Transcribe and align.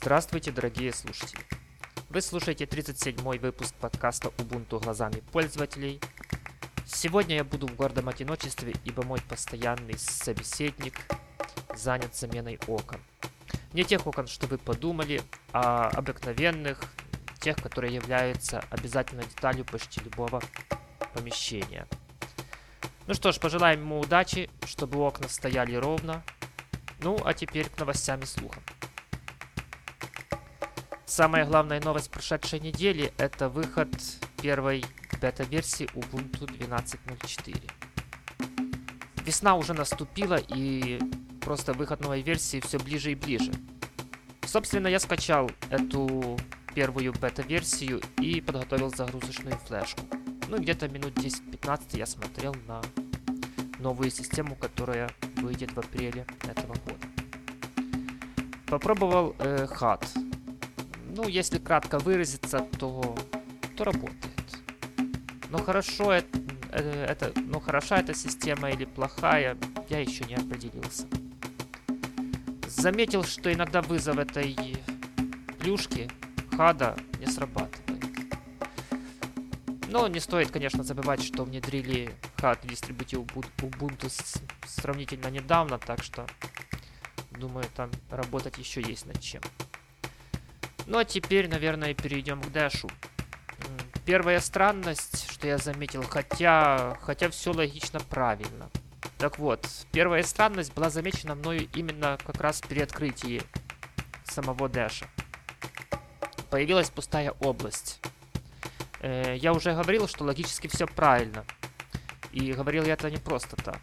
Здравствуйте, 0.00 0.52
дорогие 0.52 0.92
слушатели! 0.92 1.44
Вы 2.08 2.20
слушаете 2.20 2.66
37-й 2.66 3.38
выпуск 3.40 3.74
подкаста 3.74 4.28
Ubuntu 4.38 4.80
глазами 4.80 5.24
пользователей. 5.32 6.00
Сегодня 6.86 7.34
я 7.34 7.42
буду 7.42 7.66
в 7.66 7.74
гордом 7.74 8.08
одиночестве, 8.08 8.74
ибо 8.84 9.02
мой 9.02 9.20
постоянный 9.20 9.98
собеседник 9.98 10.94
занят 11.74 12.14
заменой 12.14 12.60
окон. 12.68 13.00
Не 13.72 13.82
тех 13.82 14.06
окон, 14.06 14.28
что 14.28 14.46
вы 14.46 14.56
подумали, 14.56 15.20
а 15.52 15.88
обыкновенных, 15.88 16.80
тех, 17.40 17.56
которые 17.56 17.92
являются 17.92 18.60
обязательной 18.70 19.24
деталью 19.24 19.64
почти 19.64 20.00
любого 20.00 20.40
помещения. 21.12 21.88
Ну 23.08 23.14
что 23.14 23.32
ж, 23.32 23.40
пожелаем 23.40 23.80
ему 23.80 23.98
удачи, 23.98 24.48
чтобы 24.64 25.00
окна 25.00 25.28
стояли 25.28 25.74
ровно. 25.74 26.22
Ну, 27.00 27.18
а 27.24 27.34
теперь 27.34 27.68
к 27.68 27.78
новостям 27.80 28.20
и 28.20 28.26
слухам. 28.26 28.62
Самая 31.08 31.46
главная 31.46 31.80
новость 31.80 32.10
прошедшей 32.10 32.60
недели– 32.60 33.14
это 33.16 33.48
выход 33.48 33.88
первой 34.42 34.84
бета-версии 35.22 35.86
Ubuntu 35.94 36.44
12.04. 36.44 37.70
Весна 39.24 39.54
уже 39.56 39.72
наступила, 39.72 40.36
и 40.36 41.00
просто 41.40 41.72
выход 41.72 42.00
новой 42.00 42.20
версии 42.20 42.60
все 42.60 42.78
ближе 42.78 43.12
и 43.12 43.14
ближе. 43.14 43.50
Собственно, 44.44 44.86
я 44.86 45.00
скачал 45.00 45.50
эту 45.70 46.38
первую 46.74 47.14
бета-версию 47.14 48.02
и 48.20 48.42
подготовил 48.42 48.90
загрузочную 48.94 49.56
флешку. 49.56 50.02
Ну, 50.48 50.58
где-то 50.58 50.88
минут 50.88 51.14
10-15 51.14 51.96
я 51.96 52.04
смотрел 52.04 52.54
на 52.66 52.82
новую 53.78 54.10
систему, 54.10 54.56
которая 54.56 55.10
выйдет 55.36 55.72
в 55.72 55.78
апреле 55.78 56.26
этого 56.42 56.74
года. 56.74 57.06
Попробовал 58.66 59.34
э, 59.38 59.66
HUD. 59.66 60.27
Ну, 61.08 61.28
если 61.28 61.58
кратко 61.58 61.98
выразиться, 61.98 62.60
то, 62.78 63.16
то 63.76 63.84
работает. 63.84 64.18
Но 65.50 65.58
хорошо 65.58 66.12
это, 66.12 66.38
э, 66.70 67.06
это, 67.08 67.32
но 67.40 67.60
хороша 67.60 67.98
эта 67.98 68.14
система 68.14 68.70
или 68.70 68.84
плохая, 68.84 69.56
я 69.88 70.00
еще 70.00 70.24
не 70.24 70.34
определился. 70.34 71.06
Заметил, 72.66 73.24
что 73.24 73.52
иногда 73.52 73.80
вызов 73.80 74.18
этой 74.18 74.56
плюшки 75.58 76.08
хада 76.56 76.96
не 77.18 77.26
срабатывает. 77.26 78.04
Но 79.88 80.06
не 80.06 80.20
стоит, 80.20 80.50
конечно, 80.50 80.84
забывать, 80.84 81.22
что 81.22 81.44
внедрили 81.44 82.14
хад 82.36 82.62
в 82.62 82.68
дистрибутив 82.68 83.20
Ubuntu 83.20 84.10
сравнительно 84.66 85.28
недавно, 85.28 85.78
так 85.78 86.02
что, 86.02 86.26
думаю, 87.30 87.64
там 87.74 87.90
работать 88.10 88.58
еще 88.58 88.82
есть 88.82 89.06
над 89.06 89.20
чем. 89.20 89.40
Ну 90.88 90.96
а 90.96 91.04
теперь, 91.04 91.48
наверное, 91.48 91.92
перейдем 91.92 92.40
к 92.40 92.50
Дэшу. 92.50 92.88
Первая 94.06 94.40
странность, 94.40 95.30
что 95.30 95.46
я 95.46 95.58
заметил, 95.58 96.02
хотя, 96.02 96.96
хотя 97.02 97.28
все 97.28 97.52
логично 97.52 98.00
правильно. 98.00 98.70
Так 99.18 99.38
вот, 99.38 99.68
первая 99.92 100.22
странность 100.22 100.72
была 100.72 100.88
замечена 100.88 101.34
мною 101.34 101.68
именно 101.74 102.16
как 102.24 102.40
раз 102.40 102.62
при 102.62 102.80
открытии 102.80 103.42
самого 104.24 104.66
Дэша. 104.70 105.06
Появилась 106.48 106.88
пустая 106.88 107.32
область. 107.32 108.00
Э, 109.00 109.36
я 109.36 109.52
уже 109.52 109.74
говорил, 109.74 110.08
что 110.08 110.24
логически 110.24 110.68
все 110.68 110.86
правильно. 110.86 111.44
И 112.32 112.54
говорил 112.54 112.84
я 112.84 112.94
это 112.94 113.10
не 113.10 113.18
просто 113.18 113.56
так. 113.56 113.80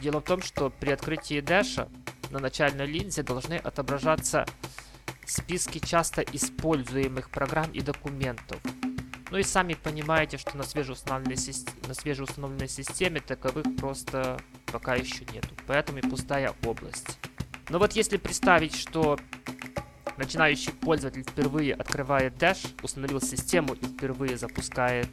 Дело 0.00 0.20
в 0.20 0.24
том, 0.24 0.40
что 0.40 0.70
при 0.70 0.90
открытии 0.90 1.40
Дэша 1.40 1.86
на 2.30 2.38
начальной 2.38 2.86
линзе 2.86 3.22
должны 3.22 3.56
отображаться 3.56 4.46
списки 5.26 5.78
часто 5.78 6.22
используемых 6.22 7.30
программ 7.30 7.70
и 7.72 7.80
документов. 7.80 8.60
Ну 9.30 9.38
и 9.38 9.42
сами 9.42 9.74
понимаете, 9.74 10.36
что 10.36 10.56
на 10.56 10.62
свежеустановленной, 10.62 11.36
на 11.88 11.94
свежеустановленной 11.94 12.68
системе 12.68 13.20
таковых 13.20 13.64
просто 13.78 14.38
пока 14.66 14.94
еще 14.94 15.24
нету. 15.32 15.48
Поэтому 15.66 15.98
и 15.98 16.02
пустая 16.02 16.54
область. 16.66 17.18
Но 17.70 17.78
вот 17.78 17.92
если 17.92 18.18
представить, 18.18 18.76
что 18.76 19.18
начинающий 20.18 20.72
пользователь 20.72 21.22
впервые 21.22 21.74
открывает 21.74 22.34
Dash, 22.34 22.74
установил 22.82 23.20
систему 23.20 23.72
и 23.72 23.86
впервые 23.86 24.36
запускает, 24.36 25.08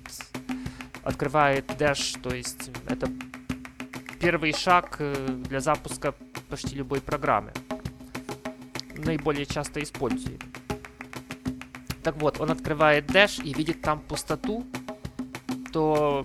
открывает 1.03 1.65
Dash, 1.71 2.19
то 2.21 2.35
есть 2.35 2.71
это 2.87 3.09
первый 4.19 4.51
шаг 4.51 4.97
э, 4.99 5.13
для 5.47 5.61
запуска 5.61 6.13
почти 6.49 6.75
любой 6.75 6.99
программы 6.99 7.53
наиболее 8.99 9.45
часто 9.45 9.81
используем. 9.81 10.39
Так 12.03 12.15
вот, 12.21 12.39
он 12.39 12.51
открывает 12.51 13.09
Dash 13.09 13.43
и 13.43 13.53
видит 13.53 13.81
там 13.81 13.99
пустоту, 13.99 14.65
то, 15.71 16.23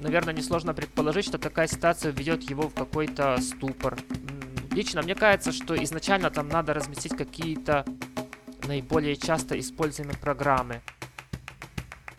наверное, 0.00 0.34
несложно 0.34 0.74
предположить, 0.74 1.26
что 1.26 1.38
такая 1.38 1.66
ситуация 1.68 2.12
введет 2.12 2.42
его 2.42 2.68
в 2.68 2.74
какой-то 2.74 3.40
ступор. 3.40 3.98
Лично 4.72 5.02
мне 5.02 5.14
кажется, 5.14 5.52
что 5.52 5.82
изначально 5.82 6.30
там 6.30 6.48
надо 6.48 6.74
разместить 6.74 7.16
какие-то 7.16 7.84
наиболее 8.66 9.16
часто 9.16 9.58
используемые 9.58 10.18
программы 10.18 10.82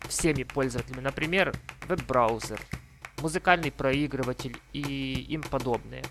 всеми 0.08 0.44
пользователями. 0.44 1.02
Например, 1.02 1.54
веб-браузер, 1.88 2.60
музыкальный 3.22 3.72
проигрыватель 3.72 4.58
и 4.74 5.26
им 5.30 5.44
подобные. 5.44 6.04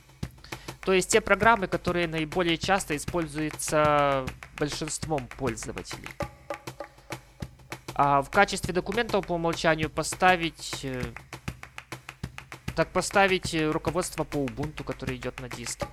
То 0.87 0.93
есть 0.93 1.11
те 1.11 1.21
программы, 1.21 1.67
которые 1.67 2.07
наиболее 2.07 2.57
часто 2.57 2.97
используются 2.97 4.25
большинством 4.57 5.27
пользователей. 5.37 6.09
А 7.93 8.23
в 8.23 8.31
качестве 8.31 8.73
документов 8.73 9.27
по 9.27 9.33
умолчанию 9.33 9.91
поставить... 9.91 10.85
Э, 10.85 11.03
так 12.77 12.93
поставить 12.93 13.53
э, 13.53 13.69
руководство 13.69 14.23
по 14.23 14.37
Ubuntu, 14.37 14.85
которое 14.85 15.17
идет 15.17 15.41
на 15.41 15.49
диске. 15.49 15.89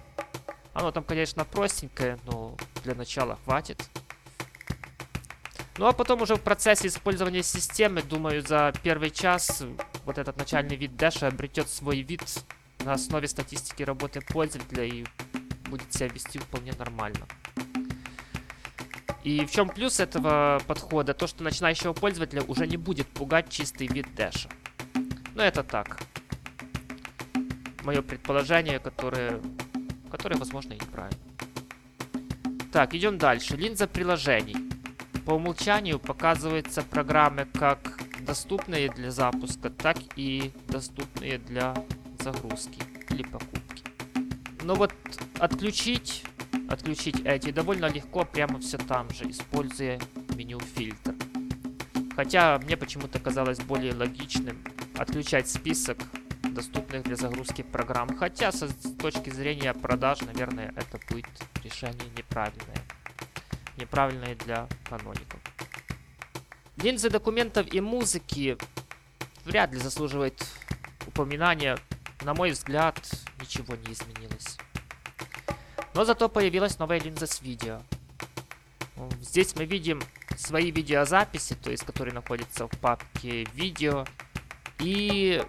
Оно 0.76 0.92
там, 0.92 1.04
конечно, 1.04 1.44
простенькое, 1.44 2.20
но 2.25 2.56
для 2.84 2.94
начала 2.94 3.40
хватит. 3.46 3.81
Ну 5.80 5.88
а 5.88 5.94
потом 5.94 6.22
уже 6.22 6.36
в 6.36 6.42
процессе 6.42 6.88
использования 6.88 7.42
системы, 7.42 8.04
думаю, 8.04 8.44
за 8.44 8.72
первый 8.84 9.10
час 9.10 9.64
вот 10.06 10.20
этот 10.20 10.38
начальный 10.38 10.75
вид 10.75 10.92
Dash 10.92 11.25
обретет 11.25 11.68
свой 11.68 12.02
вид 12.02 12.22
на 12.83 12.94
основе 12.94 13.27
статистики 13.27 13.83
работы 13.83 14.21
пользователя 14.21 14.83
и 14.83 15.05
будет 15.69 15.91
себя 15.94 16.07
вести 16.07 16.39
вполне 16.39 16.73
нормально. 16.73 17.25
И 19.23 19.45
в 19.45 19.51
чем 19.51 19.69
плюс 19.69 19.99
этого 19.99 20.61
подхода? 20.67 21.13
То, 21.13 21.27
что 21.27 21.44
начинающего 21.44 21.94
пользователя 21.94 22.44
уже 22.44 22.67
не 22.67 22.77
будет 22.77 23.07
пугать 23.07 23.49
чистый 23.49 23.88
вид 23.88 24.13
дэша. 24.16 24.49
Но 25.33 25.44
это 25.44 25.63
так. 25.63 26.01
Мое 27.83 28.01
предположение, 28.01 28.79
которое, 28.79 29.41
которое 30.11 30.38
возможно, 30.38 30.73
и 30.73 30.75
неправильно. 30.75 31.19
Так, 32.71 32.94
идем 32.94 33.17
дальше. 33.17 33.55
Линза 33.55 33.88
приложений. 33.88 34.57
По 35.25 35.31
умолчанию 35.31 36.00
показываются 36.00 36.81
программы 36.81 37.45
как 37.45 38.00
доступные 38.21 38.89
для 38.89 39.11
запуска, 39.11 39.69
так 39.69 39.97
и 40.15 40.51
доступные 40.67 41.38
для 41.38 41.75
загрузки 42.23 42.81
или 43.09 43.23
покупки. 43.23 43.84
Но 44.63 44.75
вот 44.75 44.94
отключить, 45.39 46.23
отключить 46.69 47.19
эти 47.25 47.51
довольно 47.51 47.88
легко, 47.88 48.25
прямо 48.25 48.59
все 48.59 48.78
там 48.78 49.09
же, 49.09 49.29
используя 49.29 50.00
меню 50.35 50.59
фильтр. 50.59 51.13
Хотя 52.16 52.59
мне 52.59 52.78
почему-то 52.78 53.19
казалось 53.19 53.59
более 53.59 53.94
логичным 53.94 54.63
отключать 54.97 55.50
список 55.50 55.97
доступных 56.44 57.03
для 57.03 57.16
загрузки 57.16 57.63
программ. 57.63 58.16
Хотя 58.16 58.51
с 58.51 58.63
точки 59.00 59.29
зрения 59.29 59.73
продаж, 59.73 60.22
наверное, 60.22 60.73
это 60.78 61.00
будет 61.09 61.27
решение 61.63 62.07
неправильное. 62.15 62.77
Неправильное 63.77 64.36
для 64.36 64.68
каноников. 64.88 65.39
Линзы 66.77 67.09
документов 67.09 67.71
и 67.74 67.81
музыки 67.81 68.57
вряд 69.45 69.74
ли 69.74 69.80
заслуживают 69.80 70.45
упоминания 71.07 71.77
на 72.24 72.34
мой 72.34 72.52
взгляд, 72.52 72.98
ничего 73.40 73.75
не 73.75 73.94
изменилось. 73.94 74.58
Но 75.94 76.06
зато 76.06 76.30
появилась 76.30 76.80
новая 76.80 77.00
линза 77.00 77.28
с 77.28 77.42
видео. 77.42 77.81
Здесь 79.22 79.56
мы 79.56 79.66
видим 79.66 80.02
свои 80.38 80.72
видеозаписи, 80.72 81.56
то 81.56 81.70
есть 81.70 81.84
которые 81.84 82.14
находятся 82.14 82.68
в 82.68 82.72
папке 82.80 83.46
видео. 83.54 84.06
И 84.80 85.44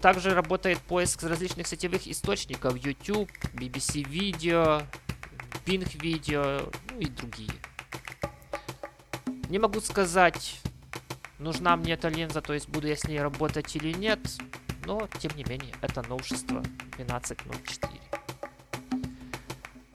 также 0.00 0.34
работает 0.34 0.78
поиск 0.80 1.22
различных 1.22 1.66
сетевых 1.66 2.08
источников. 2.08 2.76
YouTube, 2.76 3.30
BBC 3.52 4.02
Video, 4.02 4.84
Bing 5.64 5.84
Video, 6.00 6.74
ну 6.90 7.00
и 7.00 7.06
другие. 7.06 7.52
Не 9.48 9.58
могу 9.58 9.80
сказать, 9.80 10.60
нужна 11.38 11.76
мне 11.76 11.92
эта 11.92 12.08
линза, 12.08 12.40
то 12.40 12.52
есть 12.52 12.68
буду 12.68 12.88
я 12.88 12.96
с 12.96 13.04
ней 13.04 13.20
работать 13.20 13.76
или 13.76 13.92
нет 13.92 14.20
но, 14.86 15.08
тем 15.18 15.32
не 15.36 15.44
менее, 15.44 15.74
это 15.82 16.02
новшество 16.08 16.62
12.04. 16.96 18.00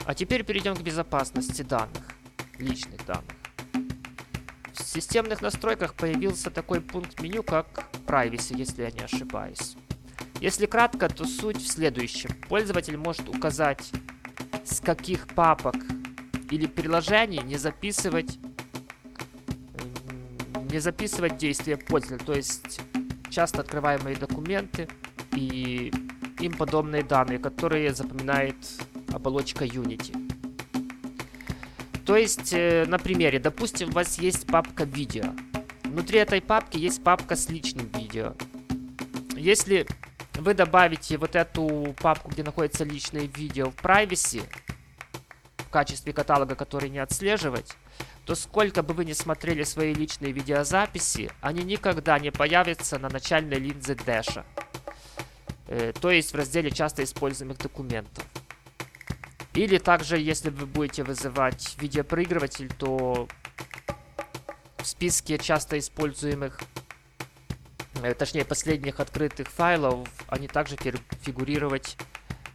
А 0.05 0.13
теперь 0.13 0.43
перейдем 0.43 0.75
к 0.75 0.81
безопасности 0.81 1.61
данных. 1.61 2.03
личных 2.57 3.03
данных. 3.05 3.35
В 4.73 4.83
системных 4.83 5.41
настройках 5.41 5.95
появился 5.95 6.51
такой 6.51 6.81
пункт 6.81 7.19
меню, 7.21 7.41
как 7.41 7.85
Privacy, 8.05 8.55
если 8.57 8.83
я 8.83 8.91
не 8.91 8.99
ошибаюсь. 8.99 9.77
Если 10.41 10.65
кратко, 10.65 11.07
то 11.07 11.25
суть 11.25 11.57
в 11.57 11.67
следующем. 11.67 12.29
Пользователь 12.49 12.97
может 12.97 13.29
указать, 13.29 13.91
с 14.65 14.79
каких 14.81 15.27
папок 15.27 15.75
или 16.49 16.67
приложений 16.67 17.41
не 17.45 17.57
записывать 17.57 18.37
не 20.71 20.79
записывать 20.79 21.37
действия 21.37 21.75
пользователя, 21.75 22.25
то 22.25 22.33
есть 22.33 22.81
часто 23.31 23.61
открываемые 23.61 24.15
документы 24.15 24.87
и 25.33 25.91
им 26.39 26.53
подобные 26.53 27.03
данные, 27.03 27.39
которые 27.39 27.93
запоминает 27.93 28.55
оболочка 29.11 29.65
Unity. 29.65 30.15
То 32.05 32.17
есть, 32.17 32.51
э, 32.53 32.85
на 32.87 32.99
примере, 32.99 33.39
допустим, 33.39 33.89
у 33.89 33.93
вас 33.93 34.19
есть 34.19 34.47
папка 34.47 34.83
видео. 34.83 35.33
Внутри 35.83 36.19
этой 36.19 36.41
папки 36.41 36.77
есть 36.77 37.03
папка 37.03 37.35
с 37.35 37.49
личным 37.49 37.87
видео. 37.97 38.33
Если 39.35 39.87
вы 40.35 40.53
добавите 40.53 41.17
вот 41.17 41.35
эту 41.35 41.95
папку, 42.01 42.31
где 42.31 42.43
находится 42.43 42.83
личное 42.83 43.25
видео 43.25 43.69
в 43.69 43.75
privacy, 43.75 44.43
в 45.57 45.69
качестве 45.69 46.11
каталога, 46.11 46.55
который 46.55 46.89
не 46.89 46.99
отслеживать, 46.99 47.75
то 48.25 48.35
сколько 48.35 48.83
бы 48.83 48.93
вы 48.93 49.05
ни 49.05 49.13
смотрели 49.13 49.63
свои 49.63 49.93
личные 49.93 50.31
видеозаписи, 50.31 51.31
они 51.41 51.63
никогда 51.63 52.19
не 52.19 52.31
появятся 52.31 52.99
на 52.99 53.09
начальной 53.09 53.57
линзе 53.57 53.95
Дэша. 53.95 54.45
Э, 55.67 55.93
то 55.99 56.11
есть 56.11 56.33
в 56.33 56.35
разделе 56.35 56.69
часто 56.69 57.03
используемых 57.03 57.57
документов. 57.57 58.25
Или 59.53 59.79
также, 59.79 60.17
если 60.17 60.49
вы 60.49 60.65
будете 60.65 61.03
вызывать 61.03 61.75
видеопроигрыватель, 61.79 62.71
то 62.77 63.27
в 64.77 64.85
списке 64.85 65.37
часто 65.37 65.77
используемых, 65.77 66.59
э, 68.01 68.13
точнее 68.13 68.45
последних 68.45 68.99
открытых 68.99 69.49
файлов, 69.49 70.07
они 70.27 70.47
также 70.47 70.77
фигурировать 71.21 71.97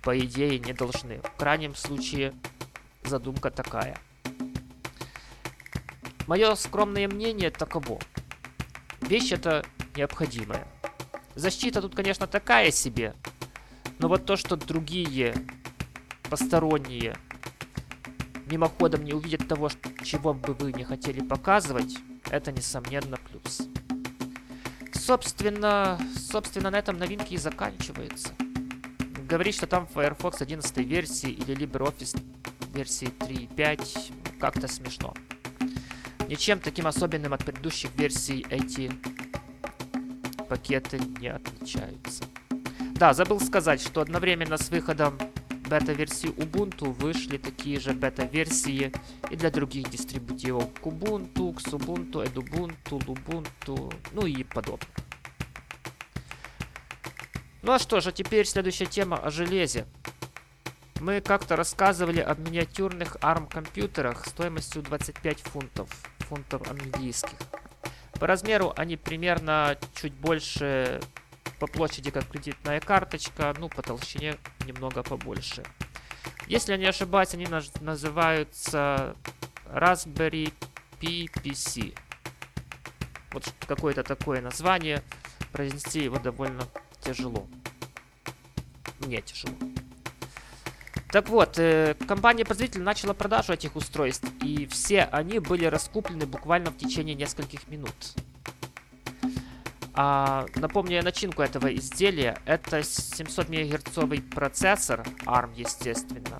по 0.03 0.19
идее 0.19 0.59
не 0.59 0.73
должны. 0.73 1.19
В 1.19 1.37
крайнем 1.37 1.75
случае 1.75 2.33
задумка 3.05 3.51
такая. 3.51 3.99
Мое 6.27 6.57
скромное 6.57 7.07
мнение 7.07 7.51
таково. 7.51 8.01
Вещь 9.01 9.31
это 9.33 9.65
необходимая. 9.95 10.67
Защита 11.37 11.81
тут, 11.81 11.95
конечно, 11.95 12.27
такая 12.27 12.73
себе. 12.73 13.15
Но 13.99 14.09
вот 14.09 14.27
то, 14.27 14.37
что 14.37 14.57
другие 14.57 15.35
посторонние 16.29 17.17
мимоходом 18.47 19.05
не 19.05 19.13
увидят 19.13 19.47
того, 19.47 19.71
чего 20.03 20.35
бы 20.35 20.55
вы 20.55 20.73
не 20.73 20.83
хотели 20.83 21.21
показывать, 21.21 21.97
это, 22.29 22.51
несомненно, 22.51 23.19
плюс. 23.31 23.63
Собственно, 24.93 25.99
собственно, 26.17 26.71
на 26.71 26.77
этом 26.77 26.99
новинки 26.99 27.35
и 27.35 27.39
заканчиваются. 27.39 28.31
Говорить, 29.29 29.55
что 29.55 29.69
там 29.69 29.87
Firefox 29.87 30.43
11 30.43 30.77
версии 30.79 31.31
или 31.31 31.57
LibreOffice 31.57 32.21
версии 32.75 33.09
3.5 33.09 34.39
как-то 34.41 34.67
смешно. 34.67 35.15
Ничем 36.29 36.59
таким 36.59 36.87
особенным 36.87 37.33
от 37.35 37.45
предыдущих 37.45 37.91
версий 37.97 38.45
эти 38.51 38.91
пакеты 40.49 40.99
не 41.21 41.29
отличаются. 41.29 42.25
Да, 42.95 43.15
забыл 43.15 43.41
сказать, 43.41 43.81
что 43.81 44.01
одновременно 44.01 44.57
с 44.57 44.69
выходом 44.71 45.19
бета-версии 45.69 46.31
Ubuntu 46.31 46.93
вышли 46.93 47.37
такие 47.37 47.79
же 47.79 47.93
бета-версии 47.93 48.93
и 49.31 49.37
для 49.37 49.51
других 49.51 49.91
дистрибутивов 49.91 50.71
Kubuntu, 50.83 51.55
Xubuntu, 51.57 52.25
Edubuntu, 52.25 52.99
Lubuntu, 53.07 53.95
ну 54.13 54.27
и 54.27 54.43
подобное. 54.45 54.89
Ну 57.63 57.73
а 57.73 57.79
что 57.79 58.01
же, 58.01 58.13
теперь 58.13 58.47
следующая 58.47 58.87
тема 58.87 59.17
о 59.17 59.31
железе. 59.31 59.87
Мы 61.01 61.21
как-то 61.21 61.57
рассказывали 61.57 62.21
о 62.21 62.35
миниатюрных 62.35 63.17
ARM 63.17 63.51
компьютерах 63.51 64.25
стоимостью 64.25 64.83
25 64.83 65.41
фунтов, 65.41 65.91
фунтов 66.29 66.69
английских. 66.69 67.39
По 68.19 68.27
размеру 68.27 68.73
они 68.77 68.97
примерно 68.97 69.79
чуть 69.95 70.15
больше 70.15 71.01
по 71.59 71.67
площади, 71.67 72.11
как 72.11 72.29
кредитная 72.29 72.81
карточка, 72.81 73.55
ну, 73.59 73.69
по 73.69 73.83
толщине 73.83 74.37
немного 74.67 75.03
побольше. 75.03 75.63
Если 76.47 76.73
я 76.73 76.79
не 76.79 76.87
ошибаюсь, 76.87 77.35
они 77.35 77.47
называются 77.81 79.17
Raspberry 79.67 80.53
Pi 81.01 81.31
PC. 81.43 81.97
Вот 83.33 83.53
какое-то 83.67 84.03
такое 84.03 84.41
название. 84.41 85.03
Произнести 85.53 86.05
его 86.05 86.19
довольно 86.19 86.63
тяжело. 87.01 87.47
Мне 89.01 89.21
тяжело. 89.23 89.55
Так 91.17 91.31
вот, 91.31 91.59
э, 91.59 91.95
компания-производитель 92.07 92.83
начала 92.83 93.15
продажу 93.15 93.55
этих 93.55 93.75
устройств, 93.75 94.29
и 94.43 94.67
все 94.67 95.05
они 95.05 95.39
были 95.39 95.65
раскуплены 95.65 96.27
буквально 96.27 96.71
в 96.71 96.77
течение 96.77 97.15
нескольких 97.15 97.69
минут. 97.69 97.95
А, 99.95 100.45
напомню 100.57 100.97
я 100.97 101.03
начинку 101.03 101.41
этого 101.41 101.75
изделия. 101.75 102.39
Это 102.45 102.83
700 102.83 103.49
МГц 103.49 103.99
процессор, 104.31 105.07
ARM, 105.25 105.53
естественно. 105.57 106.39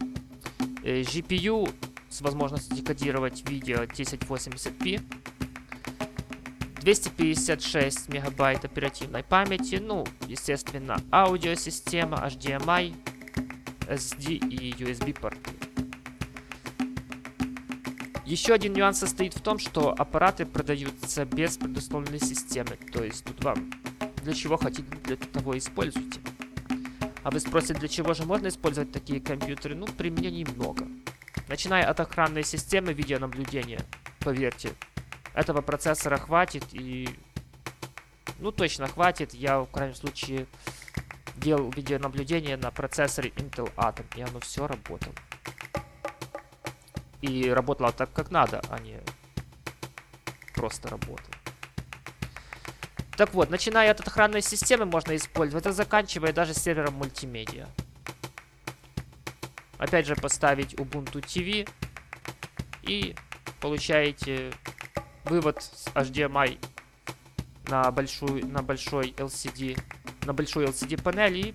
Э, 0.85 1.01
GPU 1.01 1.73
с 2.11 2.21
возможностью 2.21 2.77
декодировать 2.77 3.49
видео 3.49 3.85
1080p. 3.85 5.01
256 6.83 8.11
мегабайт 8.11 8.67
оперативной 8.67 9.23
памяти, 9.23 9.77
ну, 9.77 10.05
естественно, 10.29 11.01
аудиосистема, 11.11 12.19
HDMI, 12.19 12.95
SD 13.89 14.49
и 14.49 14.73
USB 14.73 15.19
порты. 15.19 15.51
Еще 18.25 18.55
один 18.55 18.73
нюанс 18.73 18.99
состоит 18.99 19.35
в 19.35 19.41
том, 19.41 19.59
что 19.59 19.95
аппараты 19.97 20.47
продаются 20.47 21.25
без 21.25 21.57
предустановленной 21.57 22.19
системы. 22.19 22.77
То 22.93 23.05
есть 23.05 23.25
тут 23.25 23.45
вам 23.45 23.71
для 24.23 24.35
чего 24.35 24.57
хотите, 24.57 24.89
для 25.05 25.17
того 25.17 25.57
используйте. 25.57 26.21
А 27.23 27.31
вы 27.31 27.39
спросите, 27.39 27.75
для 27.75 27.89
чего 27.89 28.15
же 28.15 28.25
можно 28.25 28.49
использовать 28.49 28.91
такие 28.91 29.21
компьютеры? 29.21 29.77
Ну, 29.77 29.87
применений 29.87 30.45
много. 30.45 30.87
Начиная 31.49 31.89
от 31.89 32.01
охранной 32.01 32.43
системы 32.43 32.93
видеонаблюдения, 32.93 33.81
поверьте, 34.21 34.73
этого 35.33 35.61
процессора 35.61 36.17
хватит 36.17 36.65
и... 36.73 37.09
Ну, 38.41 38.51
точно 38.51 38.89
хватит. 38.89 39.35
Я, 39.35 39.61
в 39.61 39.67
крайнем 39.67 39.95
случае, 39.95 40.47
делал 41.37 41.71
видеонаблюдение 41.71 42.57
на 42.57 42.71
процессоре 42.71 43.31
Intel 43.31 43.73
Atom, 43.77 44.07
и 44.17 44.23
оно 44.23 44.41
все 44.41 44.67
работало 44.67 45.15
и 47.21 47.51
работала 47.51 47.93
так, 47.93 48.13
как 48.13 48.31
надо, 48.31 48.61
а 48.71 48.79
не 48.79 49.01
просто 50.55 50.89
работала. 50.89 51.35
Так 53.17 53.33
вот, 53.33 53.51
начиная 53.51 53.91
от 53.91 54.07
охранной 54.07 54.43
системы 54.43 54.85
можно 54.85 55.17
использовать, 55.17 55.65
это 55.65 55.75
заканчивая 55.75 56.33
даже 56.33 56.53
сервером 56.55 56.95
мультимедиа. 56.95 57.67
Опять 59.79 60.07
же 60.07 60.17
поставить 60.17 60.75
Ubuntu 60.75 61.23
TV 61.23 61.69
и 62.83 63.15
получаете 63.61 64.53
вывод 65.25 65.59
HDMI 65.95 66.59
на 67.69 67.91
большую 67.91 68.47
на 68.47 68.63
большой 68.63 69.11
LCD 69.13 69.79
на 70.27 70.35
большой 70.35 70.67
LCD 70.67 71.01
панели 71.01 71.39
и 71.39 71.55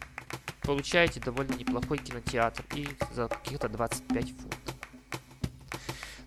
получаете 0.62 1.20
довольно 1.20 1.54
неплохой 1.54 1.98
кинотеатр 1.98 2.64
и 2.74 2.88
за 3.12 3.28
каких-то 3.28 3.68
25 3.68 4.26
фунтов. 4.30 4.60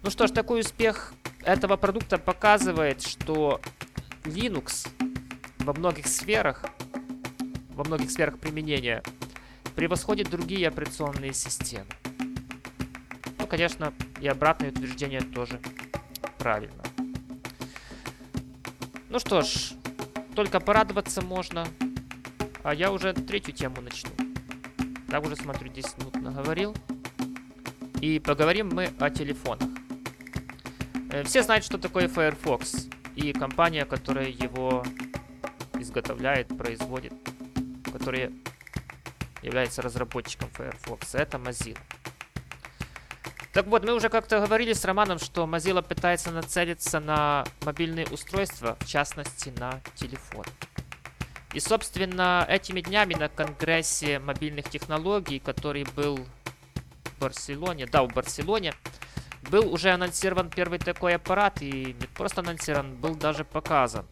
Ну 0.03 0.11
что 0.11 0.27
ж, 0.27 0.31
такой 0.31 0.61
успех 0.61 1.15
этого 1.43 1.77
продукта 1.77 2.19
показывает, 2.19 3.01
что 3.03 3.61
Linux 4.25 4.87
во 5.61 5.73
многих 5.73 6.07
сферах, 6.07 6.65
во 7.71 7.85
многих 7.85 8.11
сферах 8.11 8.39
применения 8.39 9.03
превосходит 9.75 10.29
другие 10.29 10.69
операционные 10.69 11.33
системы. 11.33 11.89
Ну, 13.39 13.47
конечно, 13.47 13.95
и 14.21 14.29
обратное 14.29 14.71
утверждение 14.71 15.21
тоже 15.21 15.59
правильно. 16.39 16.83
Ну 19.09 19.19
что 19.19 19.43
ж, 19.43 19.73
только 20.35 20.61
порадоваться 20.61 21.23
можно. 21.23 21.67
А 22.65 22.75
я 22.75 22.91
уже 22.91 23.13
третью 23.13 23.53
тему 23.53 23.83
начну. 23.83 24.11
Так 25.11 25.23
уже 25.23 25.37
смотрю, 25.37 25.69
10 25.71 25.99
минут 25.99 26.15
наговорил. 26.17 26.75
И 28.01 28.19
поговорим 28.19 28.71
мы 28.73 28.91
о 28.99 29.11
телефонах. 29.11 29.69
Э, 31.11 31.23
все 31.25 31.43
знают, 31.43 31.63
что 31.63 31.77
такое 31.77 32.09
Firefox. 32.09 32.89
И 33.17 33.35
компания, 33.35 33.85
которая 33.85 34.29
его 34.29 34.83
изготовляет, 35.75 36.57
производит, 36.57 37.13
которая 37.93 38.33
является 39.43 39.83
разработчиком 39.83 40.49
Firefox, 40.49 41.15
это 41.15 41.37
Mozilla. 41.37 41.79
Так 43.53 43.67
вот, 43.67 43.85
мы 43.85 43.93
уже 43.93 44.09
как-то 44.09 44.41
говорили 44.41 44.73
с 44.73 44.87
Романом, 44.87 45.19
что 45.19 45.45
Mozilla 45.45 45.83
пытается 45.83 46.31
нацелиться 46.31 46.99
на 46.99 47.45
мобильные 47.63 48.07
устройства, 48.07 48.79
в 48.81 48.87
частности 48.87 49.53
на 49.59 49.83
телефон. 49.95 50.47
И, 51.55 51.61
собственно, 51.61 52.45
этими 52.49 52.81
днями 52.81 53.15
на 53.15 53.29
Конгрессе 53.29 54.19
мобильных 54.19 54.69
технологий, 54.69 55.39
который 55.39 55.87
был 55.95 56.19
в 57.05 57.21
Барселоне, 57.21 57.87
да, 57.87 58.03
в 58.03 58.09
Барселоне, 58.09 58.75
был 59.51 59.73
уже 59.73 59.91
анонсирован 59.91 60.51
первый 60.51 60.81
такой 60.81 61.15
аппарат, 61.15 61.63
и 61.63 61.97
не 62.01 62.07
просто 62.09 62.41
анонсирован, 62.41 62.97
был 62.97 63.15
даже 63.15 63.45
показан. 63.45 64.05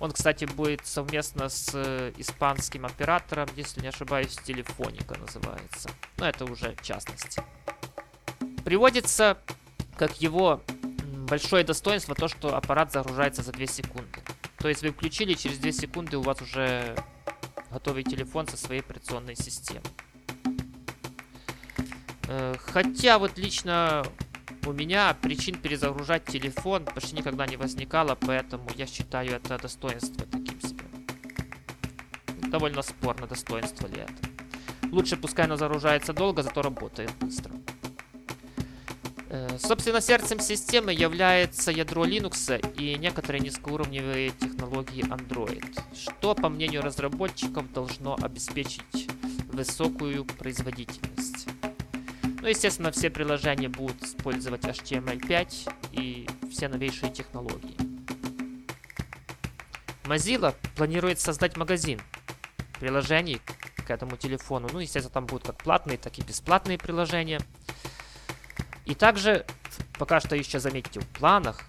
Он, 0.00 0.12
кстати, 0.12 0.46
будет 0.46 0.86
совместно 0.86 1.48
с 1.48 1.70
э, 1.74 2.12
испанским 2.16 2.86
оператором, 2.86 3.48
если 3.54 3.80
не 3.82 3.88
ошибаюсь, 3.88 4.36
Телефоника 4.36 5.18
называется. 5.18 5.90
Но 6.16 6.28
это 6.28 6.44
уже 6.44 6.74
частности. 6.82 7.42
Приводится 8.64 9.38
как 9.96 10.20
его 10.20 10.62
большое 11.28 11.64
достоинство 11.64 12.14
то, 12.14 12.28
что 12.28 12.56
аппарат 12.56 12.92
загружается 12.92 13.42
за 13.42 13.52
2 13.52 13.66
секунды. 13.66 14.20
То 14.58 14.68
есть 14.68 14.82
вы 14.82 14.90
включили, 14.90 15.34
через 15.34 15.58
2 15.58 15.72
секунды 15.72 16.16
у 16.16 16.22
вас 16.22 16.40
уже 16.40 16.96
готовый 17.70 18.02
телефон 18.02 18.46
со 18.46 18.56
своей 18.56 18.80
операционной 18.80 19.36
системой. 19.36 19.90
Э, 22.28 22.54
хотя 22.58 23.18
вот 23.18 23.38
лично 23.38 24.04
у 24.64 24.72
меня 24.72 25.16
причин 25.20 25.56
перезагружать 25.56 26.24
телефон 26.24 26.84
почти 26.84 27.16
никогда 27.16 27.46
не 27.46 27.56
возникало, 27.56 28.16
поэтому 28.16 28.68
я 28.74 28.86
считаю 28.86 29.32
это 29.32 29.58
достоинство 29.58 30.26
таким 30.26 30.60
себе. 30.60 30.84
Довольно 32.50 32.82
спорно, 32.82 33.26
достоинство 33.26 33.86
ли 33.86 34.00
это. 34.00 34.90
Лучше 34.90 35.16
пускай 35.16 35.44
оно 35.44 35.56
загружается 35.56 36.12
долго, 36.12 36.42
зато 36.42 36.62
работает 36.62 37.10
быстро. 37.20 37.55
Э, 39.36 39.58
собственно, 39.58 40.00
сердцем 40.00 40.40
системы 40.40 40.94
является 40.94 41.70
ядро 41.70 42.06
Linux 42.06 42.58
и 42.78 42.96
некоторые 42.96 43.42
низкоуровневые 43.42 44.30
технологии 44.30 45.04
Android, 45.04 45.62
что, 45.94 46.34
по 46.34 46.48
мнению 46.48 46.82
разработчиков, 46.82 47.70
должно 47.72 48.16
обеспечить 48.22 49.08
высокую 49.48 50.24
производительность. 50.24 51.48
Ну, 52.40 52.48
естественно, 52.48 52.90
все 52.92 53.10
приложения 53.10 53.68
будут 53.68 54.02
использовать 54.02 54.62
HTML5 54.62 55.72
и 55.92 56.26
все 56.50 56.68
новейшие 56.68 57.12
технологии. 57.12 57.76
Mozilla 60.04 60.54
планирует 60.76 61.20
создать 61.20 61.58
магазин 61.58 62.00
приложений 62.80 63.40
к 63.86 63.90
этому 63.90 64.16
телефону. 64.16 64.68
Ну, 64.72 64.78
естественно, 64.78 65.12
там 65.12 65.26
будут 65.26 65.48
как 65.48 65.58
платные, 65.58 65.98
так 65.98 66.18
и 66.18 66.22
бесплатные 66.22 66.78
приложения– 66.78 67.40
и 68.86 68.94
также, 68.94 69.44
пока 69.98 70.20
что 70.20 70.36
еще 70.36 70.60
заметьте, 70.60 71.00
в 71.00 71.06
планах 71.08 71.60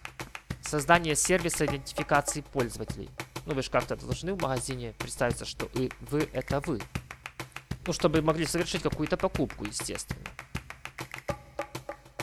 создание 0.61 1.15
сервиса 1.15 1.65
идентификации 1.65 2.41
пользователей. 2.41 3.09
Ну, 3.45 3.55
вы 3.55 3.63
же 3.63 3.71
как-то 3.71 3.95
должны 3.95 4.33
в 4.33 4.41
магазине 4.41 4.93
представиться, 4.97 5.45
что 5.45 5.67
и 5.73 5.89
вы 6.01 6.29
это 6.31 6.59
вы. 6.59 6.79
Ну, 7.85 7.93
чтобы 7.93 8.21
могли 8.21 8.45
совершить 8.45 8.83
какую-то 8.83 9.17
покупку, 9.17 9.65
естественно. 9.65 10.23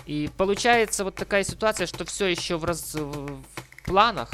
И 0.07 0.31
получается 0.37 1.03
вот 1.03 1.15
такая 1.15 1.43
ситуация, 1.45 1.87
что 1.87 2.05
все 2.05 2.27
еще 2.27 2.57
в, 2.59 2.65
раз... 2.65 2.95
в 2.95 3.43
планах, 3.85 4.31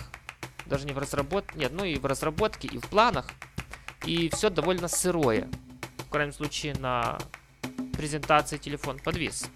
даже 0.66 0.84
не 0.84 0.92
в 0.92 0.98
разработке, 0.98 1.58
нет, 1.58 1.72
ну 1.72 1.84
и 1.84 1.96
в 1.96 2.04
разработке, 2.06 2.68
и 2.68 2.78
в 2.78 2.86
планах, 2.88 3.30
и 4.04 4.28
все 4.30 4.50
довольно 4.50 4.88
сырое. 4.88 5.48
В 5.98 6.10
крайнем 6.10 6.32
случае 6.32 6.74
на 6.74 7.18
презентации 7.96 8.58
телефон 8.58 8.98
подвис. 8.98 9.48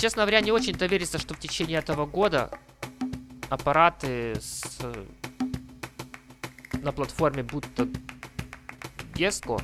Честно 0.00 0.22
говоря, 0.22 0.40
не 0.40 0.50
очень-то 0.50 0.86
верится, 0.86 1.18
что 1.18 1.34
в 1.34 1.38
течение 1.38 1.78
этого 1.78 2.06
года 2.06 2.50
аппараты 3.50 4.34
с... 4.40 4.78
на 6.72 6.90
платформе 6.90 7.42
будто 7.42 7.86
Gesco, 9.12 9.62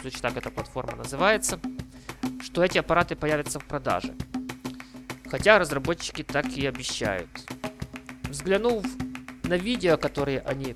звучит 0.00 0.20
так 0.20 0.36
эта 0.36 0.50
платформа 0.50 0.96
называется, 0.96 1.60
что 2.42 2.64
эти 2.64 2.78
аппараты 2.78 3.14
появятся 3.14 3.60
в 3.60 3.64
продаже. 3.64 4.12
Хотя 5.30 5.60
разработчики 5.60 6.24
так 6.24 6.46
и 6.56 6.66
обещают. 6.66 7.30
Взглянув 8.24 8.84
на 9.44 9.56
видео, 9.56 9.98
которые 9.98 10.40
они 10.40 10.74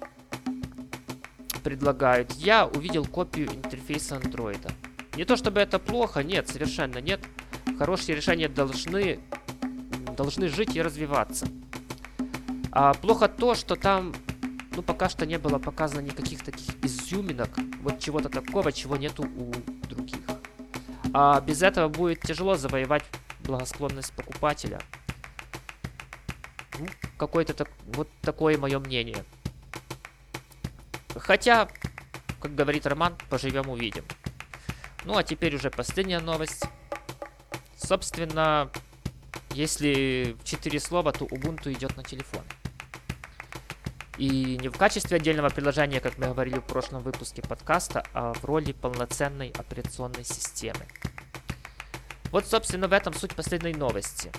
предлагают, 1.64 2.30
я 2.34 2.68
увидел 2.68 3.06
копию 3.06 3.49
интерфейса 3.49 4.18
андроида. 4.18 4.70
Не 5.16 5.25
то 5.25 5.37
чтобы 5.37 5.58
это 5.58 5.80
плохо, 5.80 6.22
нет, 6.22 6.49
совершенно 6.49 6.99
нет 6.99 7.20
хорошие 7.80 8.14
решения 8.14 8.46
должны, 8.46 9.20
должны 10.14 10.49
жить 10.49 10.76
и 10.76 10.82
развиваться. 10.82 11.46
А 12.72 12.92
плохо 12.92 13.26
то, 13.26 13.54
что 13.54 13.75
там, 13.75 14.14
ну, 14.76 14.82
пока 14.82 15.08
что 15.08 15.25
не 15.25 15.38
было 15.38 15.58
показано 15.58 16.00
никаких 16.00 16.44
таких 16.44 16.75
изюминок, 16.84 17.49
вот 17.80 17.99
чего-то 17.99 18.28
такого, 18.28 18.70
чего 18.70 18.99
нету 18.99 19.22
у 19.22 19.50
других. 19.87 20.20
А 21.14 21.40
без 21.40 21.62
этого 21.62 21.88
будет 21.88 22.20
тяжело 22.20 22.54
завоевать 22.54 23.02
благосклонность 23.44 24.12
покупателя. 24.12 24.78
Ну, 26.78 26.87
какое-то 27.16 27.54
так, 27.54 27.70
вот 27.94 28.10
такое 28.20 28.58
мое 28.58 28.78
мнение. 28.78 29.25
Хотя, 31.16 31.66
как 32.42 32.54
говорит 32.54 32.87
Роман, 32.87 33.16
поживем 33.30 33.70
увидим. 33.70 34.04
Ну 35.06 35.16
а 35.16 35.22
теперь 35.22 35.56
уже 35.56 35.70
последняя 35.70 36.20
новость. 36.20 36.66
Собственно, 37.90 38.70
если 39.50 40.37
в 40.40 40.44
4 40.44 40.78
слова, 40.78 41.11
то 41.11 41.25
Ubuntu 41.25 41.73
идет 41.73 41.97
на 41.97 42.04
телефон. 42.04 42.44
И 44.16 44.56
не 44.62 44.68
в 44.68 44.78
качестве 44.78 45.16
отдельного 45.16 45.49
приложения, 45.49 45.99
как 45.99 46.16
мы 46.16 46.26
говорили 46.26 46.61
в 46.61 46.66
прошлом 46.66 47.02
выпуске 47.02 47.42
подкаста, 47.42 48.04
а 48.14 48.32
в 48.32 48.44
роли 48.44 48.70
полноценной 48.70 49.49
операционной 49.59 50.23
системы. 50.23 50.87
Вот, 52.30 52.47
собственно, 52.47 52.87
в 52.87 52.92
этом 52.92 53.12
суть 53.12 53.35
последней 53.35 53.75
новости. 53.75 54.30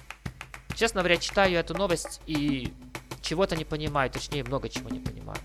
Честно 0.74 1.01
говоря, 1.01 1.17
читаю 1.17 1.60
эту 1.60 1.74
новость 1.74 2.22
и 2.27 2.74
чего-то 3.20 3.58
не 3.58 3.65
понимаю, 3.65 4.10
точнее, 4.10 4.46
много 4.46 4.70
чего 4.70 4.89
не 4.89 5.01
понимаю. 5.01 5.41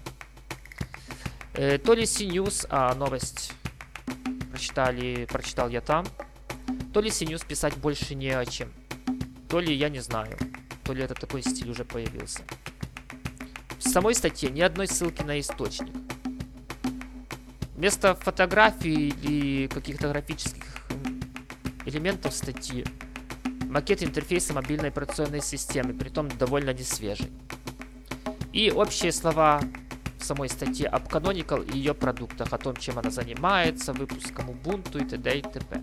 Э, 1.54 1.78
то 1.78 1.92
ли 1.92 2.04
CNews, 2.04 2.68
а 2.70 2.94
новость 2.94 3.52
прочитали, 4.52 5.26
прочитал 5.28 5.68
я 5.68 5.80
там, 5.80 6.06
то 6.96 7.02
ли 7.02 7.10
Синюс 7.10 7.44
писать 7.44 7.76
больше 7.76 8.14
не 8.14 8.30
о 8.30 8.46
чем. 8.46 8.72
То 9.50 9.60
ли 9.60 9.74
я 9.74 9.90
не 9.90 10.00
знаю. 10.00 10.34
То 10.82 10.94
ли 10.94 11.02
это 11.02 11.12
такой 11.12 11.42
стиль 11.42 11.68
уже 11.68 11.84
появился. 11.84 12.40
В 13.78 13.82
самой 13.82 14.14
статье 14.14 14.48
ни 14.48 14.62
одной 14.62 14.86
ссылки 14.86 15.20
на 15.20 15.38
источник. 15.38 15.94
Вместо 17.74 18.14
фотографий 18.14 19.10
или 19.10 19.66
каких-то 19.66 20.08
графических 20.08 20.64
элементов 21.84 22.32
статьи 22.32 22.86
макет 23.68 24.02
интерфейса 24.02 24.54
мобильной 24.54 24.88
операционной 24.88 25.42
системы, 25.42 25.92
притом 25.92 26.30
довольно 26.38 26.70
несвежий. 26.70 27.30
И 28.54 28.70
общие 28.70 29.12
слова 29.12 29.60
в 30.18 30.24
самой 30.24 30.48
статье 30.48 30.88
об 30.88 31.08
Canonical 31.08 31.62
и 31.70 31.76
ее 31.76 31.92
продуктах, 31.92 32.54
о 32.54 32.56
том, 32.56 32.74
чем 32.74 32.98
она 32.98 33.10
занимается, 33.10 33.92
выпуском 33.92 34.48
Ubuntu 34.48 35.04
и 35.04 35.06
т.д. 35.06 35.38
и 35.38 35.42
т.п. 35.42 35.82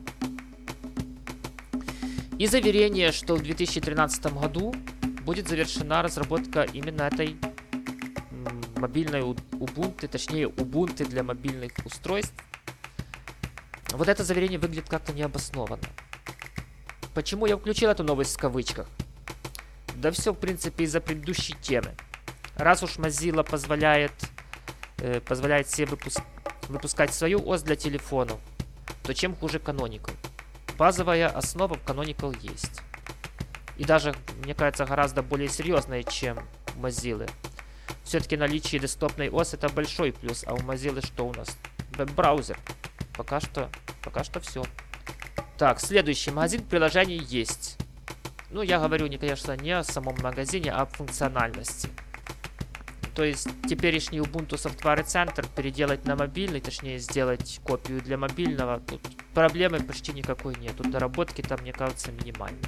И 2.40 2.48
заверение, 2.48 3.12
что 3.12 3.36
в 3.36 3.44
2013 3.44 4.34
году 4.34 4.76
будет 5.24 5.48
завершена 5.48 6.02
разработка 6.02 6.64
именно 6.64 7.04
этой 7.04 7.38
мобильной 8.76 9.22
Ubuntu, 9.22 10.08
точнее 10.08 10.48
Ubuntu 10.50 11.06
для 11.06 11.24
мобильных 11.24 11.72
устройств. 11.86 12.34
Вот 13.92 14.08
это 14.08 14.24
заверение 14.24 14.60
выглядит 14.60 14.90
как-то 14.90 15.14
необоснованно. 15.14 15.88
Почему 17.14 17.46
я 17.46 17.56
включил 17.56 17.90
эту 17.92 18.04
новость 18.04 18.36
в 18.36 18.40
кавычках? 18.40 18.90
Да 19.96 20.12
все, 20.12 20.34
в 20.34 20.38
принципе, 20.38 20.84
из-за 20.84 21.00
предыдущей 21.00 21.56
темы. 21.62 21.96
Раз 22.56 22.84
уж 22.84 22.98
Mozilla 22.98 23.44
позволяет, 23.50 24.12
э, 24.98 25.22
позволяет 25.22 25.70
себе 25.70 25.86
выпуск, 25.86 26.20
выпускать 26.68 27.14
свою 27.14 27.48
ОС 27.48 27.62
для 27.62 27.76
телефонов, 27.76 28.40
то 29.04 29.14
чем 29.14 29.36
хуже 29.36 29.60
Canonical? 29.60 30.12
Базовая 30.78 31.28
основа 31.28 31.76
в 31.76 31.84
Canonical 31.84 32.38
есть. 32.42 32.82
И 33.78 33.86
даже, 33.86 34.16
мне 34.44 34.54
кажется, 34.54 34.86
гораздо 34.86 35.24
более 35.24 35.50
серьезная, 35.50 36.04
чем 36.04 36.40
Mozilla. 36.76 37.30
Все-таки 38.04 38.38
наличие 38.38 38.80
десктопной 38.80 39.30
ОС 39.30 39.54
это 39.54 39.70
большой 39.70 40.12
плюс, 40.12 40.44
а 40.46 40.54
у 40.54 40.58
Mozilla 40.58 41.06
что 41.06 41.28
у 41.28 41.34
нас? 41.34 41.58
Веб-браузер. 41.98 42.58
Пока 43.16 43.40
что, 43.40 43.70
пока 44.04 44.24
что 44.24 44.40
все. 44.40 44.64
Так, 45.58 45.80
следующий 45.80 46.32
магазин 46.32 46.64
приложений 46.64 47.24
есть. 47.28 47.78
Ну, 48.50 48.62
я 48.62 48.80
говорю, 48.80 49.08
не, 49.08 49.18
конечно, 49.18 49.56
не 49.56 49.72
о 49.72 49.84
самом 49.84 50.16
магазине, 50.22 50.72
а 50.72 50.82
о 50.82 50.86
функциональности. 50.86 51.90
То 53.16 53.24
есть, 53.24 53.48
теперешний 53.70 54.20
Ubuntu 54.20 54.56
Software 54.56 55.06
Center 55.06 55.46
переделать 55.56 56.06
на 56.06 56.16
мобильный, 56.16 56.62
точнее, 56.62 56.98
сделать 56.98 57.60
копию 57.64 58.02
для 58.02 58.18
мобильного, 58.18 58.80
тут 58.80 59.02
проблемы 59.34 59.80
почти 59.82 60.14
никакой 60.14 60.56
нет. 60.56 60.76
Тут 60.76 60.90
доработки 60.90 61.42
там, 61.42 61.62
мне 61.62 61.74
кажется, 61.74 62.12
минимальные. 62.12 62.62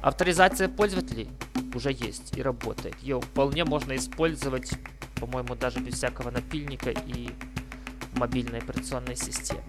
Авторизация 0.00 0.68
пользователей 0.68 1.28
уже 1.74 1.90
есть 1.90 2.36
и 2.36 2.42
работает. 2.42 2.94
Ее 3.02 3.20
вполне 3.20 3.64
можно 3.64 3.96
использовать, 3.96 4.72
по-моему, 5.16 5.56
даже 5.56 5.80
без 5.80 5.94
всякого 5.94 6.30
напильника 6.30 6.90
и 6.90 7.30
мобильной 8.14 8.60
операционной 8.60 9.16
системы. 9.16 9.64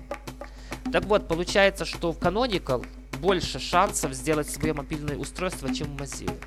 Так 0.91 1.05
вот, 1.05 1.27
получается, 1.27 1.85
что 1.85 2.11
в 2.11 2.19
Canonical 2.19 2.85
больше 3.19 3.59
шансов 3.59 4.13
сделать 4.13 4.47
свое 4.47 4.73
мобильное 4.73 5.17
устройство, 5.17 5.73
чем 5.73 5.97
в 5.97 6.01
Mozilla. 6.01 6.37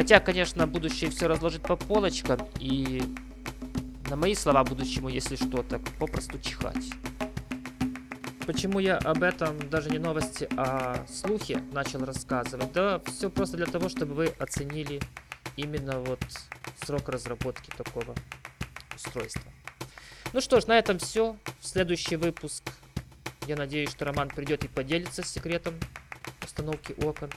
Хотя, 0.00 0.18
конечно, 0.18 0.66
будущее 0.66 1.10
все 1.10 1.26
разложит 1.26 1.60
по 1.60 1.76
полочкам 1.76 2.48
и 2.58 3.02
на 4.08 4.16
мои 4.16 4.34
слова 4.34 4.64
будущему, 4.64 5.10
если 5.10 5.36
что, 5.36 5.62
так 5.62 5.82
попросту 5.98 6.38
чихать. 6.38 6.86
Почему 8.46 8.78
я 8.78 8.96
об 8.96 9.22
этом 9.22 9.68
даже 9.68 9.90
не 9.90 9.98
новости, 9.98 10.48
а 10.56 11.04
слухи 11.06 11.62
начал 11.72 12.02
рассказывать? 12.02 12.72
Да, 12.72 13.02
все 13.08 13.28
просто 13.28 13.58
для 13.58 13.66
того, 13.66 13.90
чтобы 13.90 14.14
вы 14.14 14.28
оценили 14.38 15.02
именно 15.56 16.00
вот 16.00 16.24
срок 16.82 17.10
разработки 17.10 17.68
такого 17.76 18.14
устройства. 18.96 19.52
Ну 20.32 20.40
что 20.40 20.62
ж, 20.62 20.66
на 20.66 20.78
этом 20.78 20.98
все. 20.98 21.36
В 21.60 21.66
следующий 21.66 22.16
выпуск 22.16 22.64
я 23.46 23.54
надеюсь, 23.54 23.90
что 23.90 24.06
Роман 24.06 24.30
придет 24.30 24.64
и 24.64 24.68
поделится 24.68 25.22
секретом 25.22 25.74
установки 26.42 26.94
окон. 27.04 27.28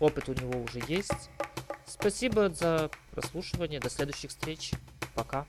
Опыт 0.00 0.30
у 0.30 0.32
него 0.32 0.62
уже 0.62 0.80
есть. 0.88 1.28
Спасибо 2.06 2.50
за 2.50 2.88
прослушивание. 3.10 3.80
До 3.80 3.90
следующих 3.90 4.30
встреч. 4.30 4.70
Пока. 5.16 5.44